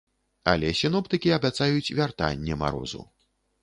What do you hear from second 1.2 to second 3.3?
абяцаюць вяртанне марозу.